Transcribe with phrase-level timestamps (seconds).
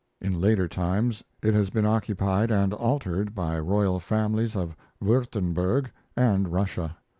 [0.19, 6.47] In later times it has been occupied and altered by royal families of Wurtemberg and
[6.49, 6.97] Russia.